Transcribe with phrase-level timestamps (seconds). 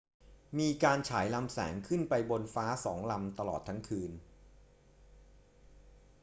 [0.59, 4.11] มีการฉายลำแสงขึ้นไปบนฟ้าสองลำตลอดทั้งคืน